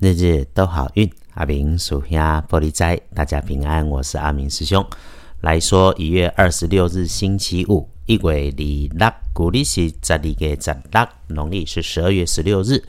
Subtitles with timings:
[0.00, 3.84] 日日都好运，阿明属下玻璃斋，大家平安。
[3.88, 4.84] 我是阿明师兄。
[5.40, 12.80] 来说一月二十六日星期五，一月二六，古历是十二月十六，农历是十二月十六日。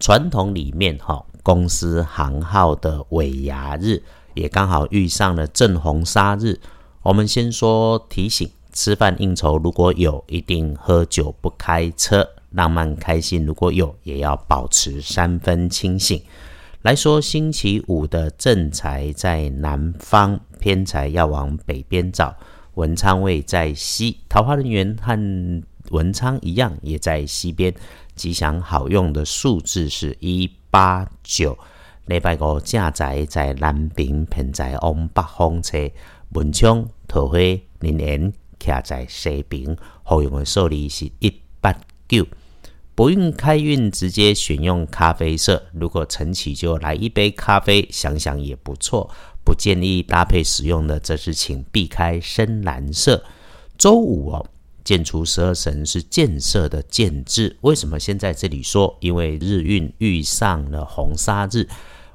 [0.00, 4.02] 传统里面哈，公司行号的尾牙日，
[4.32, 6.58] 也刚好遇上了正红杀日。
[7.02, 16.22] 我们先说提醒：吃饭应酬如果有，一定喝酒不开车；浪漫开心如果有，也要保持三分清醒。
[16.84, 22.36] 来说，星期五的正财在南方，偏财要往北边找。
[22.74, 27.74] 文昌位在西，桃花人员和文昌一样，也在西边。
[28.14, 31.56] 吉祥好用的数字是一八九。
[32.04, 35.90] 礼拜五正财在南边，偏财往北方车。
[36.34, 38.30] 文昌桃花人缘
[38.60, 41.74] 徛在西边，好用的数字是一八
[42.06, 42.26] 九。
[42.96, 45.64] 不运开运，直接选用咖啡色。
[45.72, 49.10] 如果晨起就来一杯咖啡，想想也不错。
[49.44, 53.24] 不建议搭配使用的，则是请避开深蓝色。
[53.76, 54.46] 周五哦，
[54.84, 57.56] 建除十二神是建设的建制。
[57.62, 58.96] 为什么先在这里说？
[59.00, 61.68] 因为日运遇上了红砂日，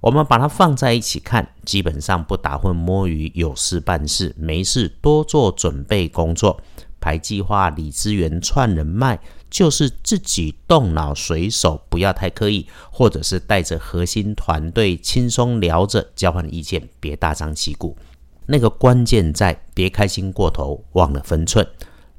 [0.00, 6.60] 我们把它放在一起看，基本上不打混摸鱼，有事办事，没事多做准备工作，
[7.00, 9.18] 排计划、理资源、串人脉。
[9.56, 17.96] 就是自己动脑随手，不要太刻意，或者是带着核心团队轻松聊着交换意见，别大张旗鼓。
[18.44, 21.66] 那个关键在别开心过头，忘了分寸。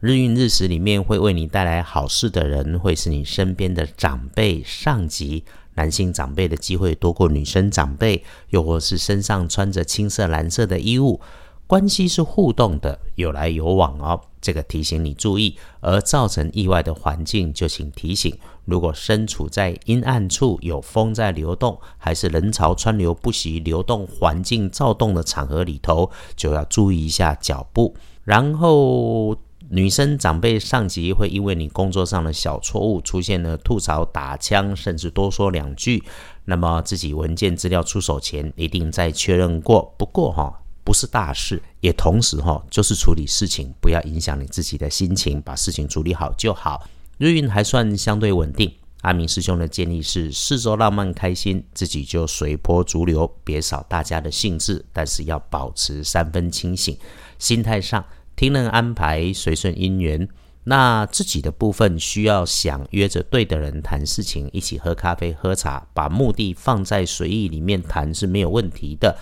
[0.00, 5.44] 日运日时里面会为你带来好事的人，会是你身边的长辈、上级。
[5.74, 11.20] 男性长辈的机会多过女生长辈，又或是身上穿着青色、蓝色的衣物。
[11.66, 14.20] 关系是互动的，有来有往哦。
[14.40, 27.96] 这个提醒你注意，而造成意外的环境，就请提醒：如果身处在阴暗处，有风在流动，还是人潮川流不息、流动环境躁动的场合里头，就要注意一下脚步。
[28.22, 29.36] 然后，
[29.68, 36.04] 女生长辈上级会因为你工作上的小错误，出现了吐槽、打枪，甚至多说两句。
[36.44, 39.92] 那么，自己文件资料出手前，一定再确认过。
[39.98, 40.60] 不过，哈。
[40.86, 46.88] 不是大事，也同时哈，就是处理事情，不要影响你自己的心情，把事情处理好就好。
[47.18, 48.72] 日运还算相对稳定。
[49.02, 56.96] 阿明师兄的建议是：四周浪漫开心，自己就随波逐流，别扫大家的兴致，但是要保持三分清醒。
[57.36, 58.04] 心态上
[58.36, 60.28] 听人安排，随顺因缘。
[60.68, 69.16] 那自己的部分需要想约着对的人谈事情，一起喝咖啡、喝茶，把目的放在随意里面谈是没有问题的。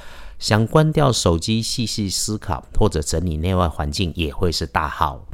[0.44, 5.26] 想关掉手机，细细思考，或者整理内外环境，也会是大好。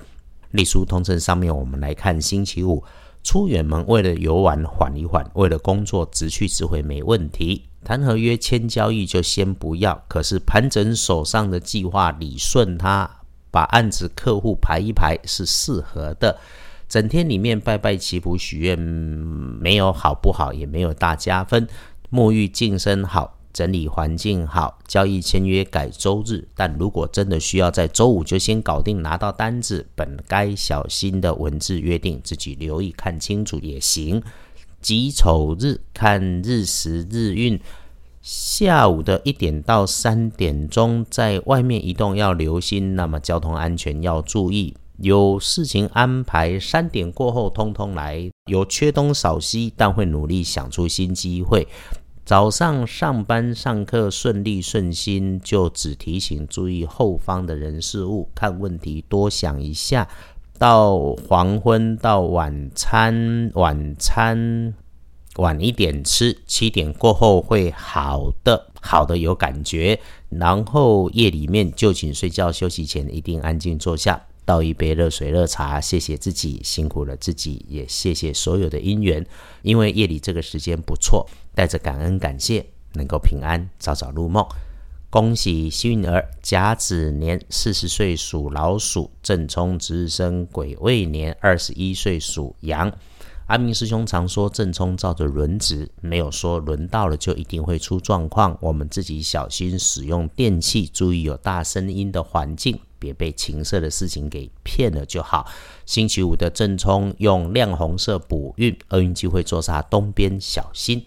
[0.53, 2.84] 隶书通称上面，我们来看星期五
[3.25, 7.65] 出远门，为了游玩缓一缓，为了工作直去直回没问题。
[7.82, 13.10] 谈合约签交易就先不要，可是盘整手上的计划，理顺它，
[13.50, 16.38] 把案子客户排一排是适合的。
[16.88, 21.66] 整天里面拜拜祈福许愿，没有好不好，也没有大加分。
[22.12, 23.40] 沐浴净身好。
[23.53, 34.22] 整理环境好，交易签约改周日，但如果真的需要在周五就先搞定拿到单子，本该小心的文字约定，自己留意看清楚也行。
[34.81, 37.60] 己丑日看日时日运，
[38.22, 44.75] 下午的一点到三点钟在外面移动要留心，那么交通安全要注意。
[45.03, 48.31] 有事情安排，三点过后通通来。
[48.50, 51.66] 有缺东少西，但会努力想出新机会。
[52.25, 60.08] 早上上班上课顺利顺心，就只提醒注意后方的人事物，看问题多想一下。
[60.59, 64.75] 到黄昏到晚餐，晚餐
[65.36, 69.98] 晚一点吃，七点过后会好的，好的有感觉。
[70.28, 74.26] 然后夜里面就寝睡觉休息前一定安静坐下。
[74.44, 79.25] 倒一杯热水热茶，谢谢自己辛苦了自己，也谢谢所有的姻缘。
[79.62, 81.25] 因为夜里这个时间不错，
[81.60, 84.42] 带着感恩感谢，能够平安早早入梦。
[85.10, 92.91] 恭喜幸运儿甲子年四十岁属老鼠，正冲值日生癸未年二十一岁属羊。
[93.48, 98.57] 阿明师兄常说正冲照着轮值，没有说轮到了就一定会出状况。
[98.62, 102.80] 我们自己小心使用电器，注意有大声音的环境。
[102.98, 105.47] 别被情色的事情给骗了就好。
[105.84, 111.04] 星期五的正冲用亮红色补运，厄运机会坐煞东边，小心。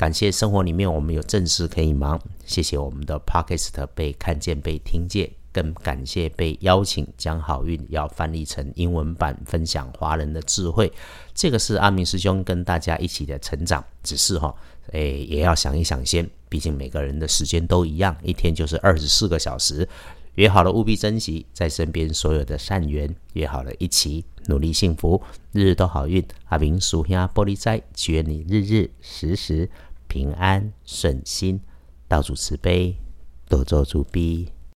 [0.00, 10.90] 感谢生活里面我们有正事可以忙，谢谢我们的 Podcast 被看见被听见，更感谢被邀请将好运要翻译成英文版，分享华人的智慧。
[11.34, 13.84] 这个是阿明师兄跟大家一起的成长。
[14.02, 14.54] 只是哈，
[14.92, 19.86] 诶，也要想一想先，毕竟每个人的时间都一样，一天就是二十四个小时。
[20.36, 23.14] 约好了，务必珍惜在身边所有的善缘。
[23.34, 25.20] 约好了，一起努力幸福，
[25.52, 26.24] 日日都好运。
[26.46, 29.68] 阿明属下玻璃斋，祈愿你日日时时
[30.10, 31.60] 平安顺心，
[32.08, 32.96] 到处慈悲，
[33.48, 34.50] 多做主逼。